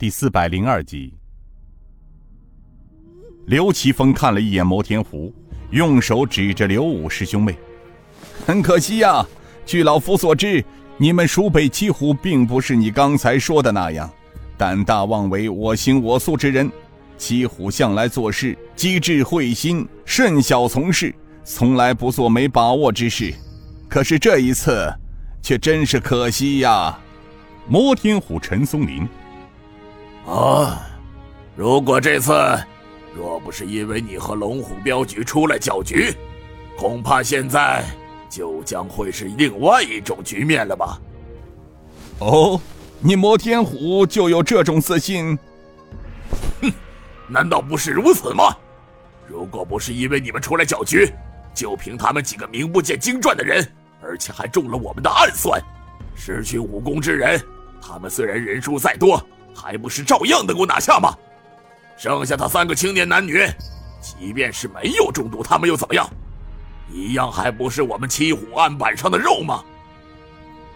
[0.00, 1.12] 第四百零二集。
[3.46, 5.34] 刘奇峰看了一眼摩天湖，
[5.72, 7.58] 用手指着刘武师兄妹
[8.46, 9.26] ：“很可惜呀，
[9.66, 10.64] 据老夫所知，
[10.98, 14.08] 你们蜀北七虎并不是你刚才说的那样，
[14.56, 16.70] 胆大妄为、我行我素之人。
[17.16, 21.12] 七虎向来做事机智慧心，慎小从事，
[21.42, 23.34] 从来不做没把握之事。
[23.88, 24.94] 可是这一次，
[25.42, 26.96] 却真是可惜呀。”
[27.66, 29.04] 摩天虎陈松林。
[30.28, 30.86] 啊！
[31.56, 32.32] 如果这次
[33.16, 36.14] 若不是因为你和龙虎镖局出来搅局，
[36.76, 37.82] 恐怕现在
[38.28, 41.00] 就将会是另外一种局面了吧？
[42.18, 42.60] 哦，
[43.00, 45.36] 你摩天虎就有这种自信？
[46.60, 46.70] 哼，
[47.26, 48.54] 难道不是如此吗？
[49.26, 51.10] 如果不是因为你们出来搅局，
[51.54, 53.66] 就凭他们几个名不见经传的人，
[54.02, 55.60] 而且还中了我们的暗算，
[56.14, 57.40] 失去武功之人，
[57.80, 59.20] 他们虽然人数再多。
[59.60, 61.12] 还不是照样能够拿下吗？
[61.96, 63.44] 剩下他三个青年男女，
[64.00, 66.08] 即便是没有中毒，他们又怎么样？
[66.92, 69.64] 一样还不是我们七虎案板上的肉吗？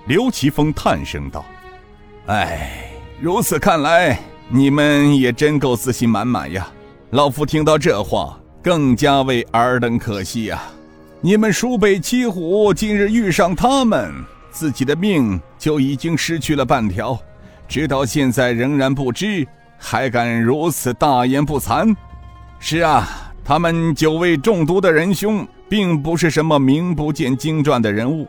[0.06, 1.44] 刘奇峰叹声道
[2.26, 6.68] ：“哎，如此看来，你们也真够自信满满呀！
[7.10, 10.60] 老夫听到这话，更加为尔等可惜呀！
[11.20, 14.12] 你们蜀北七虎今日遇上他们，
[14.50, 17.16] 自己的命就已经失去了半条。”
[17.68, 19.46] 直到现在仍然不知，
[19.78, 21.94] 还敢如此大言不惭？
[22.58, 28.28] 是啊，他们九位中毒的仁兄，并不是什么名不见经传的人物。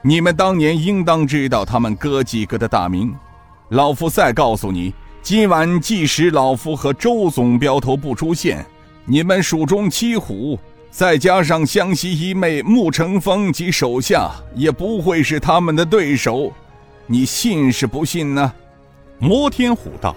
[0.00, 3.14] 你们当年应当知道他们哥几个的大名。
[3.70, 8.64] 老夫再告诉你，今晚即使老夫和周总镖头不出现，
[9.04, 10.58] 你们蜀中七虎，
[10.90, 16.52] 再加上湘西一妹穆成风及手下，也不会是他们的对手。
[17.06, 18.52] 你信是不信呢？
[19.24, 20.14] 摩天虎道：“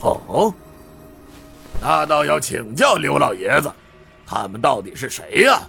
[0.00, 0.54] 好，
[1.82, 3.70] 那倒要请教刘老爷子，
[4.24, 5.60] 他们到底是谁呀？”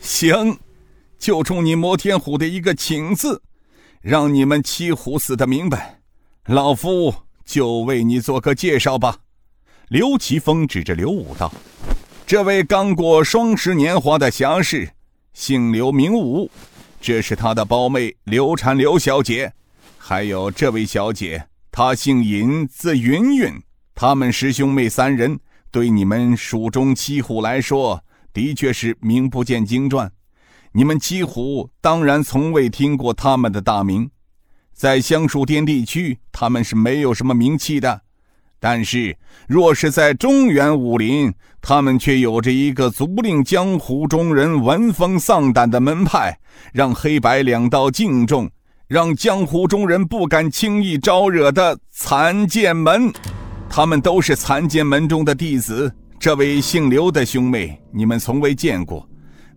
[0.00, 0.56] 行，
[1.18, 3.42] 就冲你摩天虎的一个“请”字，
[4.00, 5.98] 让你们七虎死的明白，
[6.46, 7.12] 老夫
[7.44, 9.16] 就为你做个介绍吧。”
[9.90, 11.52] 刘奇峰指着刘武道
[12.24, 14.88] ：“这位刚过双十年华的侠士，
[15.34, 16.48] 姓刘名武，
[17.00, 19.52] 这是他的胞妹刘婵刘小姐。”
[20.04, 23.54] 还有这位小姐，她姓尹，字云云。
[23.94, 25.38] 他们师兄妹三人，
[25.70, 28.02] 对你们蜀中七虎来说，
[28.32, 30.10] 的确是名不见经传。
[30.72, 34.10] 你们七虎当然从未听过他们的大名，
[34.72, 38.00] 在香树滇地区，他们是没有什么名气的。
[38.58, 46.36] 但是，若是在中原武林，他们却有着一个足令江湖中人闻风丧胆的门派，
[46.72, 48.50] 让黑白两道敬重。
[48.92, 53.10] 让江湖中人不敢轻易招惹的残剑门，
[53.66, 55.90] 他们都是残剑门中的弟子。
[56.20, 59.08] 这位姓刘的兄妹，你们从未见过，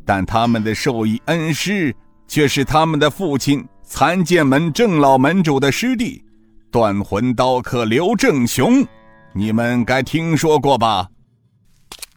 [0.05, 1.93] 但他们的授意恩师
[2.29, 6.23] 却是他们的父亲残剑门郑老门主的师弟，
[6.71, 8.87] 断魂刀客刘正雄，
[9.33, 11.09] 你们该听说过吧？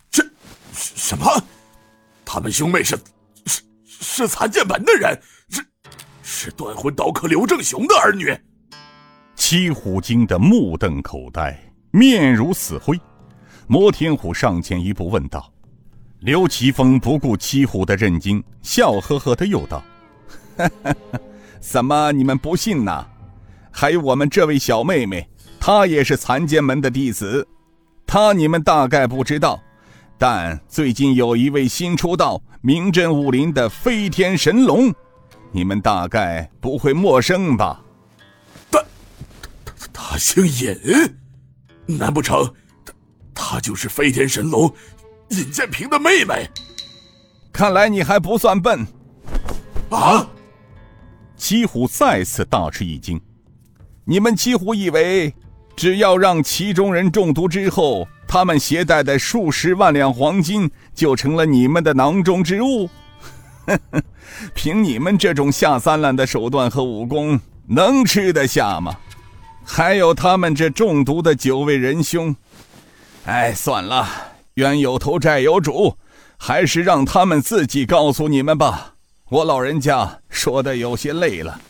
[0.09, 0.23] 这
[0.73, 1.27] 什么？
[2.25, 2.97] 他们兄妹是
[3.45, 5.21] 是是残剑门的人？
[5.51, 5.65] 是
[6.41, 8.33] 是断魂刀客刘正雄的儿女。
[9.35, 11.59] 七虎惊得目瞪口呆，
[11.91, 12.97] 面如死灰。
[13.67, 15.53] 摩天虎上前一步问道
[16.23, 19.83] ：“刘奇峰不顾七虎的震惊，笑呵呵的又道
[21.59, 23.05] ：‘怎么你们不信呢？
[23.73, 25.29] 还有我们这位小妹妹，
[25.59, 27.45] 她也是残剑门的弟子。
[28.07, 29.61] 她你们大概不知道，
[30.17, 34.95] 但最近有一位新出道、名震武林的飞天神龙。’”
[35.51, 37.83] 你们大概不会陌生吧？
[38.71, 38.85] 他
[39.65, 40.77] 他他姓尹，
[41.87, 42.53] 难不成
[42.85, 42.93] 他
[43.35, 44.73] 他就是飞天神龙
[45.31, 46.49] 尹建平的妹妹？
[47.53, 48.87] 看来你还不算笨
[49.91, 50.29] 啊！
[51.37, 53.21] 七虎再次大吃一惊。
[54.05, 55.33] 你们几乎以为
[55.77, 62.89] 只要让其中人中毒之后，他们携带的数十万两黄金就成了你们的囊中之物？
[64.55, 68.97] 凭你们这种下三滥的手段和武功，能吃得下吗？
[69.65, 72.35] 还有他们这中毒的九位仁兄，
[73.27, 74.09] 哎，算了，
[74.55, 75.95] 冤有头债有主，
[76.39, 78.95] 还是让他们自己告诉你们吧。
[79.29, 81.61] 我老人家说的有些累了。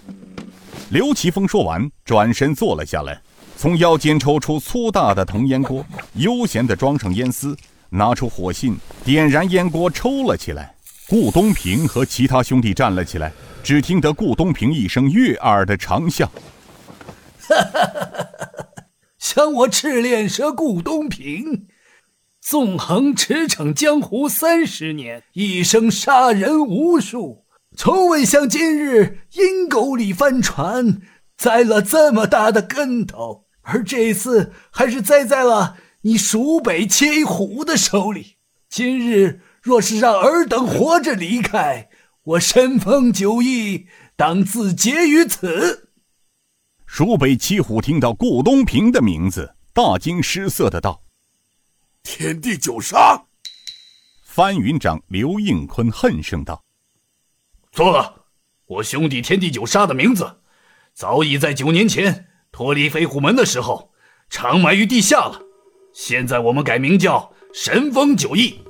[0.91, 3.21] 刘奇峰说完，转身坐了下来，
[3.57, 5.85] 从腰间抽出粗大的铜烟锅，
[6.15, 7.57] 悠闲地装上烟丝，
[7.91, 10.73] 拿出火信，点燃烟锅，抽了起来。
[11.09, 13.33] 顾东平和其他兄弟站了起来，
[13.63, 16.31] 只听得顾东平一声悦耳的长笑
[19.19, 21.67] ：“抢我赤练蛇顾东平。
[22.43, 31.01] 纵横驰骋江湖三十年，一生杀人无数，从未像今日阴沟里翻船，
[31.39, 33.47] 栽了这么大的跟头。
[33.63, 38.37] 而这次还是栽在了你蜀北七虎的手里。
[38.69, 41.91] 今日若是让尔等活着离开，
[42.23, 43.87] 我神风九翼
[44.17, 45.91] 当自结于此。
[46.87, 51.03] 蜀北七虎听到顾东平的名字，大惊失色的道。
[52.03, 53.27] 天地九杀，
[54.25, 56.65] 翻云长刘应坤恨声道
[57.71, 58.25] ：“错了，
[58.65, 60.39] 我兄弟天地九杀的名字，
[60.95, 63.93] 早已在九年前脱离飞虎门的时候，
[64.31, 65.43] 长埋于地下了。
[65.93, 68.61] 现在我们改名叫神风九翼。”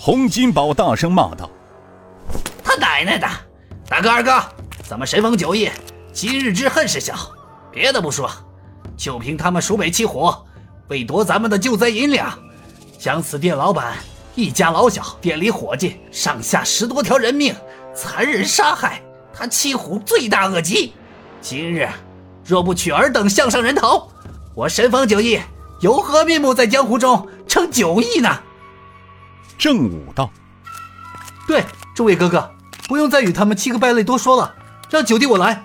[0.00, 1.50] 洪金宝大声骂道
[2.62, 3.28] ：“他奶奶的！
[3.88, 4.40] 大哥二哥，
[4.88, 5.68] 咱们神风九翼
[6.12, 7.14] 今日之恨是小，
[7.72, 8.30] 别的不说，
[8.96, 10.32] 就凭他们蜀北七虎。”
[10.88, 12.32] 为夺咱们的救灾银两，
[12.96, 13.96] 将此店老板
[14.34, 17.54] 一家老小、店里伙计上下十多条人命
[17.94, 19.02] 残忍杀害，
[19.34, 20.94] 他七虎罪大恶极。
[21.42, 21.86] 今日
[22.42, 24.10] 若不取尔等项上人头，
[24.54, 25.38] 我神风九翼
[25.80, 28.40] 有何面目在江湖中称九翼呢？
[29.58, 30.30] 正武道
[31.46, 31.64] ：“对，
[31.94, 32.50] 诸位哥哥，
[32.86, 34.54] 不用再与他们七个败类多说了，
[34.88, 35.64] 让九弟我来。”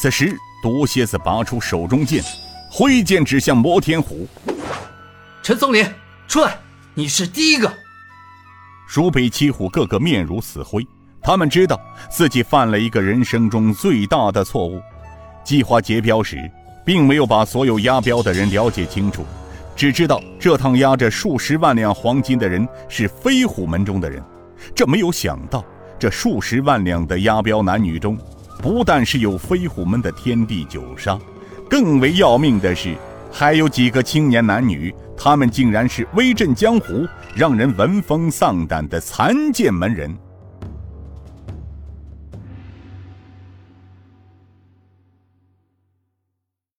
[0.00, 2.22] 此时，毒蝎子拔出手中剑。
[2.70, 4.28] 挥剑指向摩天虎，
[5.42, 5.90] 陈松林，
[6.28, 6.58] 出来！
[6.92, 7.72] 你是第一个。
[8.86, 10.86] 蜀北七虎个个面如死灰，
[11.22, 11.80] 他们知道
[12.10, 14.82] 自己犯了一个人生中最大的错误。
[15.42, 16.38] 计划劫镖时，
[16.84, 19.24] 并没有把所有押镖的人了解清楚，
[19.78, 24.20] 只知道这趟押着数十万两黄金的人是飞虎门中的人。
[24.74, 25.64] 这没有想到，
[26.00, 28.18] 这数十万两的押镖男女中，
[28.60, 31.16] 不但是有飞虎门的天地九杀。
[31.70, 32.96] 更为要命的是，
[33.30, 40.12] 还有几个青年男女，他们竟然是威震江湖、让人闻风丧胆的残剑门人。